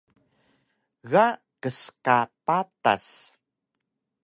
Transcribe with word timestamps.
Ga 1.11 1.25
kska 1.61 2.17
patas 2.45 3.05